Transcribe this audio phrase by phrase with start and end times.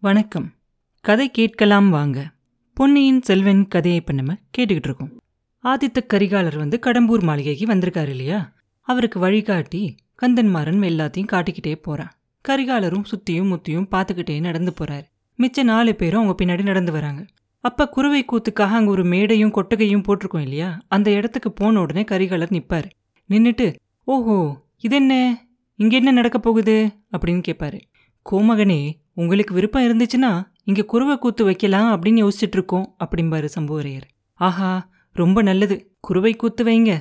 [0.00, 0.52] வணக்கம்.
[1.00, 2.30] கதை கேட்கலாம் வாங்க.
[2.74, 5.22] பொன்னியின் செல்வன் கதையை இப்போ நம்ம கேட்டுக்கிட்டு இருக்கோம்.
[5.64, 8.52] ஆதித்த கரிகாலர் வந்து கடம்பூர் மாளிகைக்கு வந்திருக்காரு இல்லையா?
[8.80, 12.12] அவருக்கு வழிகாட்டி கந்தன்மாறன் எல்லாத்தையும் காட்டிக்கிட்டே போறான்.
[12.48, 15.02] கரிகாலரும் சுத்தியும் முத்தியும் பார்த்துக்கிட்டே நடந்து போறாரு.
[15.38, 17.24] மிச்ச நாலு பேரும் அவங்க பின்னாடி நடந்து வராங்க.
[17.60, 20.82] அப்ப குறுவை கூத்துக்காக அங்க ஒரு மேடையும் கொட்டகையும் போட்டிருக்கோம் இல்லையா?
[20.88, 22.90] அந்த இடத்துக்கு போன உடனே கரிகாலர் நிப்பாரு.
[23.28, 25.44] நின்னுட்டு ஓஹோ இதென்ன?
[25.74, 26.90] இங்க என்ன நடக்க போகுது?
[27.18, 27.80] அப்படின்னு கேட்பாரு
[28.30, 30.30] கோமகனே உங்களுக்கு விருப்பம் இருந்துச்சுன்னா
[30.64, 34.06] இங்க குருவை கூத்து வைக்கலாம் அப்படின்னு யோசிச்சுட்டு இருக்கோம் அப்படிம்பாரு சம்புவரையர்.
[34.40, 35.76] ஆஹா ரொம்ப நல்லது.
[36.00, 36.92] குருவை கூத்து வைங்க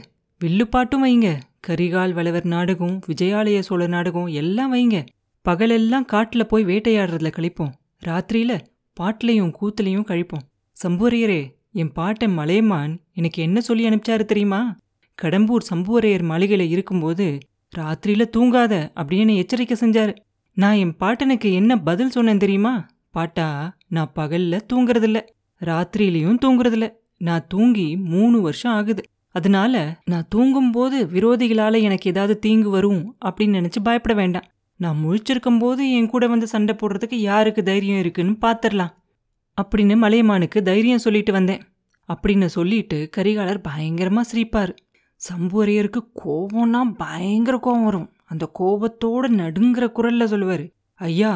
[0.41, 5.05] வில்லுப்பாட்டும் வைங்க கரிகால் வளவர் நாடகம் விஜயாலய சோழ நாடகம் எல்லாம் வைங்க.
[5.45, 7.73] பகலெல்லாம் காட்டுல போய் வேட்டையாடுறதுல கழிப்போம்.
[8.05, 8.59] ராத்திரியில
[8.97, 10.45] பாட்டிலையும் கூத்துலையும் கழிப்போம்.
[10.77, 11.41] சம்புவரையரே
[11.72, 14.61] என் பாட்டன் மலையமான் எனக்கு என்ன சொல்லி அனுப்பிச்சாரு தெரியுமா?
[15.22, 17.38] கடம்பூர் சம்புவரையர் மாளிகையில இருக்கும்போது
[17.77, 20.13] ராத்திரியில் தூங்காத அப்படின்னு எச்சரிக்கை செஞ்சாரு.
[20.55, 22.88] நான் என் பாட்டனுக்கு என்ன பதில் சொன்னேன் தெரியுமா?
[23.12, 25.22] பாட்டா நான் பகல்ல தூங்குறதில்ல.
[25.66, 26.92] ராத்திரியிலையும் தூங்குறதில்ல.
[27.17, 29.03] நான் தூங்கி மூணு வருஷம் ஆகுது.
[29.31, 34.44] அதனால நான் தூங்கும்போது விரோதிகளால் எனக்கு ஏதாவது தீங்கு வரும் அப்படின்னு நினச்சி பயப்பட வேண்டாம்.
[34.75, 38.94] நான் முழிச்சிருக்கும் போது என் கூட வந்து சண்டை போடுறதுக்கு யாருக்கு தைரியம் இருக்குன்னு பார்த்துடலாம்
[39.62, 41.62] அப்படின்னு மலையமானுக்கு தைரியம் சொல்லிட்டு வந்தேன்.
[42.14, 44.75] அப்படின்னு சொல்லிட்டு கரிகாலர் பயங்கரமாக சிரிப்பார்.
[45.31, 48.14] சம்புவரையருக்கு கோபம்னா பயங்கர கோபம் வரும்.
[48.36, 50.66] அந்த கோபத்தோட நடுங்கிற குரல்ல சொல்லுவாரு
[51.00, 51.31] ஐயா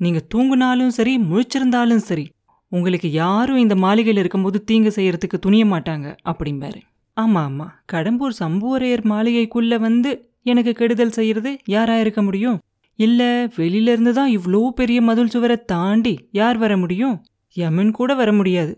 [0.00, 2.24] நீங்க தூங்குனாலும் சரி முழிச்சிருந்தாலும் சரி
[2.68, 6.80] உங்களுக்கு யாரும் இந்த மாளிகையில் இருக்கும்போது தீங்கு செய்யறதுக்கு துணிய மாட்டாங்க அப்படிம்பாரு.
[7.16, 7.66] ஆமா ஆமா.
[7.92, 10.10] கடம்பூர் சம்புவரையர் மாளிகைக்குள்ள வந்து
[10.42, 12.58] எனக்கு கெடுதல் செய்யறது யாரா இருக்க முடியும்?
[12.96, 13.20] இல்ல
[13.56, 17.16] வெளியில இருந்து தான் இவ்வளோ பெரிய மதுள் சுவரை தாண்டி யார் வர முடியும்?
[17.56, 18.74] யமன் கூட வர முடியாது.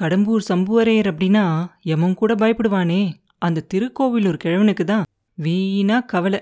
[0.00, 3.02] கடம்பூர் சம்புவரையர் அப்படின்னா யமன் கூட பயப்படுவானே.
[3.38, 5.04] அந்த திருக்கோவிலூர் கிழவனுக்கு தான்
[5.38, 6.40] வீணா கவலை.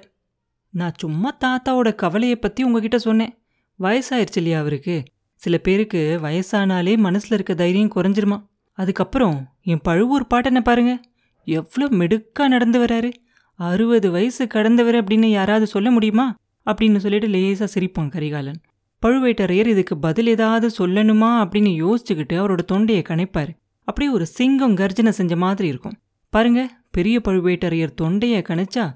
[0.70, 3.38] நான் சும்மா தாத்தாவோட கவலையை பத்தி உங்ககிட்ட சொன்னேன்.
[3.80, 5.02] வயசாயிருச்சு இல்லையா அவருக்கு?
[5.34, 8.46] சில பேருக்கு வயசானாலே மனசுல இருக்க தைரியம் குறைஞ்சிருமா?
[8.72, 11.00] அதுக்கப்புறம் என் பழுவூர் பாட்டனை பாருங்க?
[11.44, 13.12] எவ்வளோ மெடுக்கா நடந்து வராரு.
[13.54, 16.34] அறுபது வயசு கடந்தவர் அப்படின்னு யாராவது சொல்ல முடியுமா?
[16.66, 18.60] அப்படின்னு சொல்லிட்டு லேசா சிரிப்பான் கரிகாலன்.
[19.06, 23.48] பழுவேட்டரையர் இதுக்கு பதில் ஏதாவது சொல்லணுமா அப்படின்னு யோசிச்சுக்கிட்டு அவரோட தொண்டையை கணைப்பார்.
[23.84, 25.98] அப்படியே ஒரு சிங்கம் கர்ஜனை செஞ்ச மாதிரி இருக்கும்.
[26.30, 28.92] பாருங்க பெரிய பழுவேட்டரையர் தொண்டையை கணிச்சா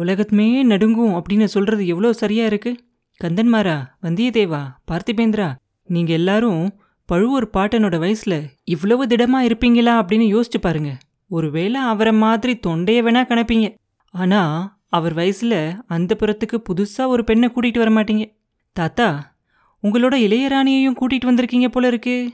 [0.00, 2.76] உலகத்துமே நடுங்கும் அப்படின்னு சொல்றது எவ்வளோ சரியா இருக்கு?
[3.24, 6.74] கந்தன்மாரா வந்தியத்தேவா பார்த்திபேந்திரா நீங்க எல்லாரும்
[7.04, 10.98] பழுவூர் பாட்டனோட வயசுல இவ்வளவு திடமா இருப்பீங்களா அப்படின்னு யோசிச்சு பாருங்க.
[11.28, 13.74] ஒருவேளை அவரை மாதிரி தொண்டைய வேணா கணப்பீங்க.
[14.10, 14.40] ஆனா
[14.88, 15.54] அவர் வயசுல
[15.86, 18.36] அந்த புறத்துக்கு புதுசா ஒரு பெண்ணை கூட்டிட்டு வர மாட்டீங்க.
[18.72, 19.36] தாத்தா
[19.82, 22.32] உங்களோட இளையராணியையும் கூட்டிட்டு வந்திருக்கீங்க போல இருக்கு.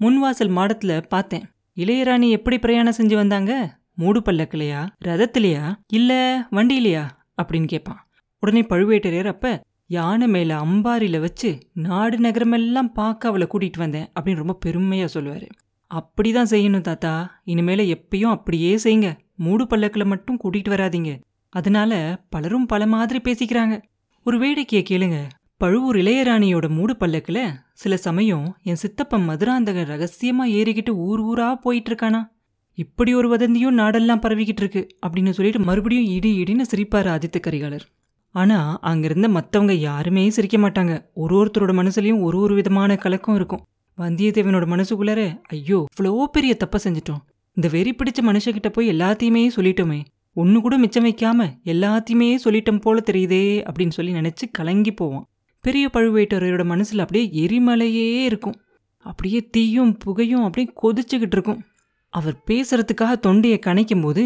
[0.00, 1.42] முன்வாசல் மாடத்துல பார்த்தேன்.
[1.76, 3.79] இளையராணி எப்படி பிரயாணம் செஞ்சு வந்தாங்க?
[4.00, 5.74] மூடு பல்லக்கிலையா ரதத்திலையா?
[5.86, 7.04] இல்ல வண்டியிலையா?
[7.42, 8.06] அப்படின்னு கேட்பான்
[8.40, 14.58] உடனே பழுவேட்டரையர் அப்ப யானை மேல அம்பாரியில வச்சு நாடு நகரமெல்லாம் பார்க்க அவளை கூட்டிட்டு வந்தேன் அப்படின்னு ரொம்ப
[14.66, 15.48] பெருமையா சொல்லுவாரு.
[15.94, 17.42] அப்படிதான் செய்யணும் தாத்தா.
[17.46, 19.16] இனிமேல எப்பயும் அப்படியே செய்யுங்க.
[19.36, 21.20] மூடு பல்லக்கில் மட்டும் கூட்டிட்டு வராதீங்க.
[21.48, 23.82] அதனால பலரும் பல மாதிரி பேசிக்கிறாங்க.
[24.24, 25.16] ஒரு வேடிக்கையை கேளுங்க.
[25.56, 32.22] பழுவூர் இளையராணியோட மூடு பல்லக்கில் சில சமயம் என் சித்தப்பன் மதுராந்தகன் ரகசியமா ஏறிக்கிட்டு ஊர் ஊரா போயிட்டு இருக்கானா?
[32.80, 37.84] இப்படி ஒரு வதந்தியும் நாடெல்லாம் பரவிக்கிட்டு இருக்கு அப்படின்னு சொல்லிட்டு மறுபடியும் இடி இடின்னு சிரிப்பார் ஆதித்த கரிகாலர்.
[38.34, 40.92] ஆனா அங்கிருந்த மத்தவங்க யாருமே சிரிக்க மாட்டாங்க.
[41.14, 43.64] ஒரு ஒருத்தரோட மனசுலயும் ஒரு ஒரு விதமான கலக்கம் இருக்கும்.
[43.98, 47.22] வந்தியத்தேவனோட மனசுக்குள்ளார ஐயோ இவ்வளோ பெரிய தப்பை செஞ்சிட்டோம்.
[47.56, 50.00] இந்த வெறி பிடிச்ச மனுஷகிட்ட போய் எல்லாத்தையுமே சொல்லிட்டோமே.
[50.34, 55.26] ஒன்னு கூட மிச்சம் வைக்காம எல்லாத்தையுமே சொல்லிட்டோம் போல தெரியுதே அப்படின்னு சொல்லி நினைச்சு கலங்கி போவோம்.
[55.64, 58.58] பெரிய பழுவேட்டரையரோட மனசுல அப்படியே எரிமலையே இருக்கும்.
[59.04, 61.60] அப்படியே தீயும் புகையும் அப்படியே கொதிச்சுக்கிட்டு இருக்கும்.
[62.12, 64.24] அவர் பேசுறதுக்காக தொண்டையை கணைக்கும் போது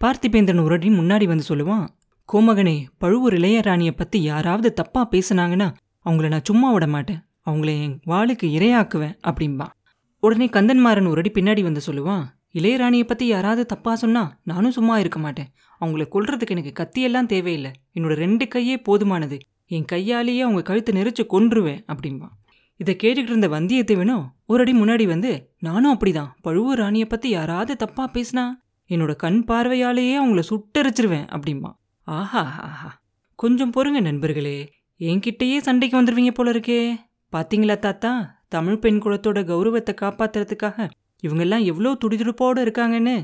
[0.00, 1.86] பார்த்திபேந்திரன் உரடி முன்னாடி வந்து சொல்லுவான்
[2.32, 5.68] கோமகனே பழுவூர் இளையராணியை பத்தி யாராவது தப்பா பேசுனாங்கன்னா
[6.04, 7.20] அவங்கள நான் சும்மா விட மாட்டேன்.
[7.46, 9.66] அவங்கள என் வாளுக்கு இரையாக்குவேன் அப்படின்பா
[10.22, 15.18] உடனே கந்தன்மாறன் ஒரு அடி பின்னாடி வந்து சொல்லுவான் இளையராணியை பத்தி யாராவது தப்பா சொன்னா நானும் சும்மா இருக்க
[15.18, 15.48] மாட்டேன்.
[15.80, 17.70] அவங்கள கொல்றதுக்கு எனக்கு கத்தியெல்லாம் தேவையில்லை.
[17.94, 19.38] என்னோட ரெண்டு கையே போதுமானது.
[19.66, 22.28] என் கையாலேயே அவங்க கழுத்தை நெரிச்சு கொன்றுவேன் அப்படின்பா
[22.82, 26.30] இதை கேட்டுக்கிட்டு இருந்த வந்தியத்தேவனும் ஒரு அடி முன்னாடி வந்து நானும் அப்படிதான்.
[26.40, 28.44] பழுவூர் ராணியை பத்தி யாராவது தப்பா பேசினா
[28.90, 31.70] என்னோட கண் பார்வையாலேயே அவங்கள சுட்டரிச்சிருவேன் அப்படிம்பா.
[32.06, 32.90] ஆஹா ஆஹா
[33.38, 34.56] கொஞ்சம் பொறுங்க நண்பர்களே.
[35.00, 36.80] என்கிட்டயே சண்டைக்கு வந்துருவீங்க போல இருக்கே.
[37.32, 38.12] பாத்தீங்களா தாத்தா?
[38.48, 40.88] தமிழ் பெண் குலத்தோட கௌரவத்தை காப்பாத்துறதுக்காக
[41.26, 43.16] இவங்கெல்லாம் எவ்வளோ துடிதுடுப்போடு இருக்காங்கன்னு.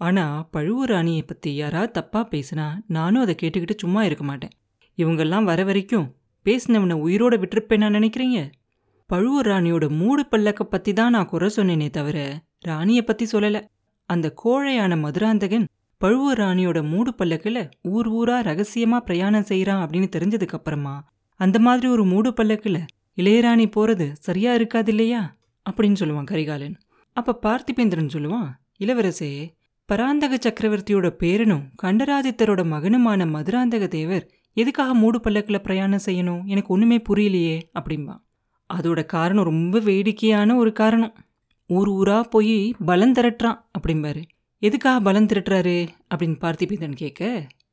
[0.00, 0.24] ஆனா
[0.54, 4.54] பழுவூர் ராணியை பத்தி யாராவது தப்பா பேசினா நானும் அதை கேட்டுக்கிட்டு சும்மா இருக்க மாட்டேன்.
[4.98, 6.08] இவங்கெல்லாம் வர வரைக்கும்
[6.46, 8.40] பேசினவனை உயிரோட விட்டுருப்பேன் நான் நினைக்கிறீங்க?
[9.10, 12.18] பழுவூர் ராணியோட மூடு பல்லக்க பத்தி தான் நான் குறை சொன்னேனே தவிர
[12.60, 13.56] ராணிய பத்தி சொல்லல.
[14.06, 15.66] அந்த கோழையான மதுராந்தகன்
[16.00, 20.94] பழுவூர் ராணியோட மூடு பல்லக்குல ஊர் ஊரா ரகசியமா பிரயாணம் செய்யறான் அப்படின்னு தெரிஞ்சதுக்கு அப்புறமா
[21.40, 22.78] அந்த மாதிரி ஒரு மூடு பல்லக்குல
[23.16, 25.36] இளையராணி போறது சரியா இருக்காது இல்லையா?
[25.70, 26.76] அப்படின்னு சொல்லுவான் கரிகாலன்.
[27.16, 28.48] அப்ப பார்த்திபேந்திரன் சொல்லுவான்
[28.80, 29.30] இளவரசே
[29.88, 34.26] பராந்தக சக்கரவர்த்தியோட பேரனும் கண்டராதித்தரோட மகனுமான மதுராந்தக தேவர்
[34.56, 36.44] எதுக்காக மூடு பல்லக்கில் பிரயாணம் செய்யணும்?
[36.44, 38.16] எனக்கு ஒன்றுமே புரியலையே அப்படின்பா
[38.76, 41.14] அதோட காரணம் ரொம்ப வேடிக்கையான ஒரு காரணம்.
[41.70, 44.22] ஊர் ஊரா போய் பலம் திரட்டுறான் அப்படிம்பாரு.
[44.62, 45.76] எதுக்காக பலம் திரட்டுறாரு
[46.14, 47.22] அப்படின்னு பார்த்திபேந்தன் கேட்க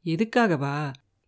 [0.06, 0.76] எதுக்காகவா?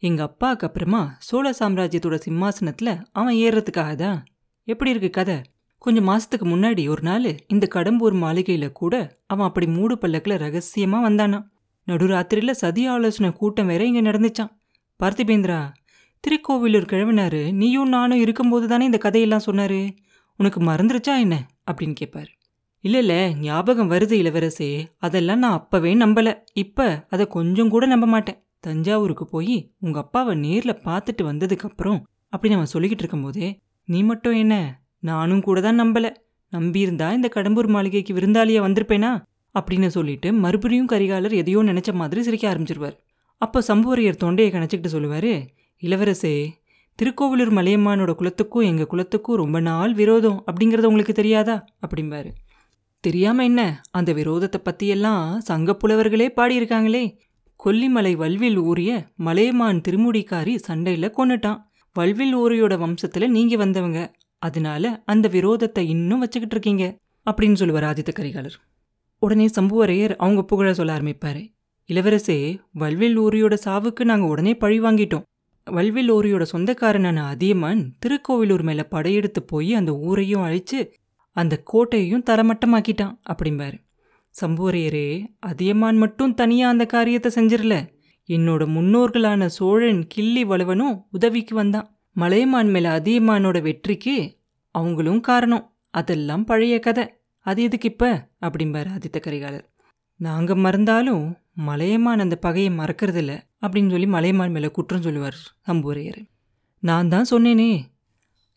[0.04, 4.20] எங்க அப்பாவுக்கு அப்புறமா சோழ சாம்ராஜ்யத்தோட சிம்மாசனத்துல அவன் ஏறுறதுக்காக தான்.
[4.68, 5.42] எப்படி இருக்கு கதை?
[5.78, 8.94] கொஞ்சம் மாசத்துக்கு முன்னாடி ஒரு நாள் இந்த கடம்பூர் மாளிகையில கூட
[9.28, 11.40] அவன் அப்படி மூடு பல்லக்கில் ரகசியமா வந்தானா
[11.88, 14.52] நடுராத்திரியில சதி ஆலோசனை கூட்டம் வேற இங்க நடந்துச்சான்
[15.00, 15.58] பார்த்திபேந்திரா
[16.24, 19.80] திருக்கோவிலூர் கிழவினாரு நீயும் நானும் இருக்கும்போது தானே இந்த கதையெல்லாம் சொன்னாரு?
[20.40, 21.36] உனக்கு மறந்துருச்சா என்ன?
[21.72, 22.30] அப்படின்னு கேட்பார்
[22.80, 24.70] இல்லை இல்லை ஞாபகம் வருது இளவரசே.
[24.98, 26.34] அதெல்லாம் நான் அப்பவே நம்பலை.
[26.54, 28.46] இப்போ அதை கொஞ்சம் கூட நம்ப மாட்டேன்.
[28.60, 32.00] தஞ்சாவூருக்கு போய் உங்க அப்பாவை நேரில் பார்த்துட்டு வந்ததுக்கப்புறம்
[32.30, 33.50] அப்படி நம்ம சொல்லிக்கிட்டு இருக்கும்போதே
[33.88, 34.82] நீ மட்டும் என்ன?
[35.00, 36.12] நானும் கூட தான் நம்பலை.
[36.54, 39.12] நம்பியிருந்தா இந்த கடம்பூர் மாளிகைக்கு விருந்தாளியா வந்திருப்பேனா?
[39.56, 42.96] அப்படின்னு சொல்லிட்டு மறுபடியும் கரிகாலர் எதையோ நினைச்ச மாதிரி சிரிக்க ஆரம்பிச்சிருவார்.
[43.42, 45.34] அப்போ சம்புவரையர் தொண்டையை கணச்சிக்கிட்டு சொல்லுவாரு
[45.84, 46.50] இளவரசே
[46.96, 51.66] திருக்கோவிலூர் மலையம்மானோட குலத்துக்கும் எங்க குலத்துக்கும் ரொம்ப நாள் விரோதம் அப்படிங்கிறது உங்களுக்கு தெரியாதா?
[51.88, 52.32] அப்படிம்பாரு.
[53.00, 53.82] தெரியாம என்ன?
[53.92, 57.18] அந்த விரோதத்தை பத்தியெல்லாம் சங்க புலவர்களே பாடியிருக்காங்களே.
[57.66, 61.64] கொல்லிமலை வல்வில் ஊறிய மலையமான் திருமுடிக்காரி சண்டையில கொண்டுட்டான்
[61.94, 64.12] வல்வில் ஊரியோட வம்சத்துல நீங்க வந்தவங்க.
[64.40, 66.98] அதனால அந்த விரோதத்தை இன்னும் வச்சுக்கிட்டு இருக்கீங்க
[67.32, 68.58] அப்படின்னு சொல்லுவார் ஆதித்த கரிகாலர்.
[69.20, 71.54] உடனே சம்புவரையர் அவங்க புகழ சொல்ல ஆரம்பிப்பாரு.
[71.88, 75.24] இளவரசே வல்வில் ஊரியோட சாவுக்கு நாங்கள் உடனே பழி வாங்கிட்டோம்.
[75.72, 80.94] வல்விலோரியோட சொந்தக்காரனான அதியமான் திருக்கோவிலூர் மேல படையெடுத்து போய் அந்த ஊரையும் அழிச்சு
[81.32, 83.82] அந்த கோட்டையையும் தரமட்டமாக்கிட்டான் அப்படிம்பாரு.
[84.42, 87.88] சம்புவரையரே அதியமான் மட்டும் தனியா அந்த காரியத்தை செஞ்சிடல
[88.28, 91.98] என்னோட முன்னோர்களான சோழன் கிள்ளி வலுவனும் உதவிக்கு வந்தான்.
[92.12, 94.38] மலையமான் மேல அதியமானோட வெற்றிக்கு
[94.72, 95.74] அவங்களும் காரணம்.
[95.90, 97.14] அதெல்லாம் பழைய கதை.
[97.40, 98.30] அது எதுக்கு இப்ப?
[98.42, 99.72] அப்படிம்பாரு ஆதித்த கரிகாலர்.
[100.18, 106.22] நாங்க மறந்தாலும் மலையமான் அந்த பகையை மறக்கறதில்ல அப்படின்னு சொல்லி மலையமான் மேலே குற்றம் சொல்லுவார் சம்புவரையர்
[106.80, 107.72] நான் தான் சொன்னேனே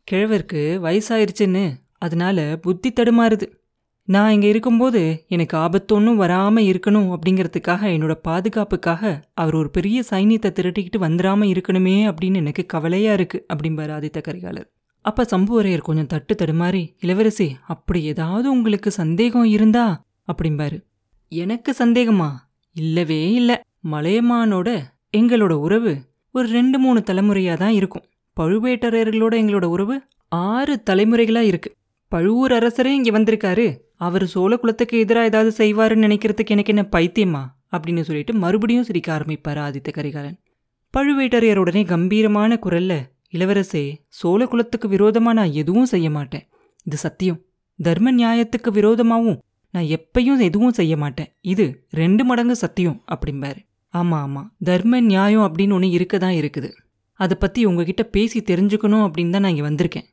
[0.09, 1.65] கிழவருக்கு வயசாயிருச்சுன்னு
[1.99, 3.47] அதனால புத்தி தடுமாறுது.
[4.05, 10.51] நான் இங்கே இருக்கும்போது எனக்கு ஆபத்து ஒன்றும் வராமல் இருக்கணும் அப்படிங்கிறதுக்காக என்னோட பாதுகாப்புக்காக அவர் ஒரு பெரிய சைனியத்தை
[10.53, 14.69] திரட்டிக்கிட்டு வந்துடாமல் இருக்கணுமே அப்படின்னு எனக்கு கவலையாக இருக்குது அப்படிம்பாரு ஆதித்த கரிகாலர்.
[15.01, 20.79] அப்போ சம்புவரையர் கொஞ்சம் தட்டு தடுமாறி இளவரசி அப்படி ஏதாவது உங்களுக்கு சந்தேகம் இருந்தா அப்படிம்பாரு.
[21.29, 22.31] எனக்கு சந்தேகமா?
[22.77, 23.57] இல்லவே இல்லை.
[23.93, 24.69] மலையமானோட
[25.17, 25.93] எங்களோட உறவு
[26.33, 28.05] ஒரு ரெண்டு மூணு தலைமுறையாக தான் இருக்கும்.
[28.41, 31.71] பழுவேட்டரையர்களோட எங்களோட உறவு ஆறு தலைமுறைகளாக இருக்கு.
[32.09, 33.67] பழுவூர் அரசரே இங்கே வந்திருக்காரு.
[33.97, 37.43] அவர் சோழ குலத்துக்கு எதிராக ஏதாவது செய்வாருன்னு நினைக்கிறதுக்கு எனக்கு என்ன பைத்தியமா?
[37.73, 40.39] அப்படின்னு சொல்லிட்டு மறுபடியும் சிரிக்க ஆரம்பிப்பார் ஆதித்த கரிகாலன்.
[40.97, 42.95] பழுவேட்டரையருடனே கம்பீரமான குரல்ல
[43.33, 46.49] இளவரசே சோழ குலத்துக்கு விரோதமா நான் எதுவும் செய்ய மாட்டேன்.
[46.85, 47.41] இது சத்தியம்.
[47.83, 49.41] தர்ம நியாயத்துக்கு விரோதமாகவும்
[49.77, 51.31] நான் எப்பயும் எதுவும் செய்ய மாட்டேன்.
[51.53, 51.65] இது
[52.01, 53.61] ரெண்டு மடங்கு சத்தியம் அப்படிம்பாரு.
[53.95, 56.71] ஆமாம் ஆமாம் தர்ம நியாயம் அப்படின்னு ஒன்று இருக்க தான் இருக்குது.
[57.21, 60.07] அதை பற்றி உங்ககிட்ட பேசி தெரிஞ்சுக்கணும் அப்படின்னு தான் நான் இங்கே வந்திருக்கேன்.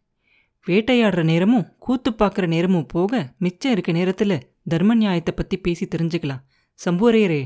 [0.67, 4.35] வேட்டையாடுற நேரமும் கூத்து பார்க்குற நேரமும் போக மிச்சம் இருக்க நேரத்தில்
[4.71, 6.43] தர்ம நியாயத்தை பற்றி பேசி தெரிஞ்சுக்கலாம்.
[6.79, 7.41] சம்புவரையரே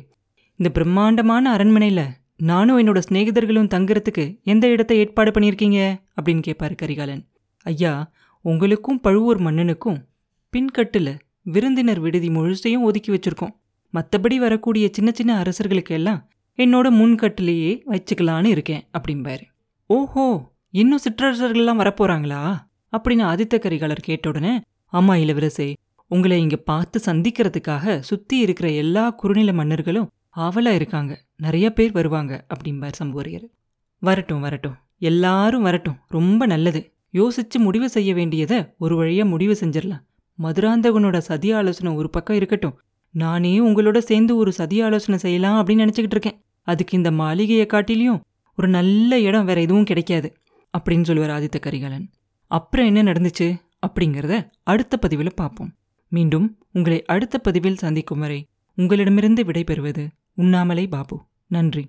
[0.59, 2.05] இந்த பிரம்மாண்டமான அரண்மனையில்
[2.49, 5.79] நானும் என்னோட சிநேகிதர்களும் தங்குறதுக்கு எந்த இடத்த ஏற்பாடு பண்ணியிருக்கீங்க?
[6.17, 7.23] அப்படின்னு கேட்பாரு கரிகாலன்.
[7.65, 7.93] ஐயா
[8.45, 9.97] உங்களுக்கும் பழுவூர் மன்னனுக்கும்
[10.53, 11.13] பின்கட்டில்
[11.51, 13.55] விருந்தினர் விடுதி முழுசையும் ஒதுக்கி வச்சிருக்கோம்.
[13.93, 19.41] மற்றபடி வரக்கூடிய சின்ன சின்ன அரசர்களுக்கு எல்லாம் என்னோட முன்கட்டிலேயே வச்சுக்கலான்னு இருக்கேன் அப்படிம்பாரு.
[19.85, 22.57] ஓஹோ இன்னும் சிற்றரசர்கள்லாம் வரப்போறாங்களா?
[22.97, 24.61] அப்படின்னு ஆதித்த கரிகாலர் கேட்ட உடனே
[24.93, 25.73] ஆமா இளவரசே
[26.07, 31.25] உங்களை இங்க பார்த்து சந்திக்கிறதுக்காக சுத்தி இருக்கிற எல்லா குறுநில மன்னர்களும் ஆவலா இருக்காங்க.
[31.37, 33.47] நிறைய பேர் வருவாங்க அப்படிம்பார் சம்புவரையர்
[33.99, 34.75] வரட்டும் வரட்டும்.
[34.99, 35.97] எல்லாரும் வரட்டும்.
[36.07, 36.93] ரொம்ப நல்லது.
[37.13, 40.05] யோசிச்சு முடிவு செய்ய வேண்டியதை ஒரு வழியா முடிவு செஞ்சிடலாம்.
[40.41, 42.79] மதுராந்தகனோட சதி ஆலோசனை ஒரு பக்கம் இருக்கட்டும்.
[43.11, 46.41] நானே உங்களோட சேர்ந்து ஒரு சதி ஆலோசனை செய்யலாம் அப்படின்னு நினச்சிக்கிட்டு இருக்கேன்.
[46.61, 48.21] அதுக்கு இந்த மாளிகையை காட்டிலையும்
[48.57, 50.37] ஒரு நல்ல இடம் வேற எதுவும் கிடைக்காது
[50.77, 52.09] அப்படின்னு சொல்லுவார் ஆதித்த கரிகாலன்.
[52.47, 55.73] அப்புறம் என்ன நடந்துச்சு அப்படிங்கிறத அடுத்த பதிவில் பார்ப்போம்.
[56.07, 61.25] மீண்டும் உங்களை அடுத்த பதிவில் சந்திக்கும் வரை உங்களிடமிருந்து விடைபெறுவது உண்ணாமலை பாபு.
[61.47, 61.87] நன்றி.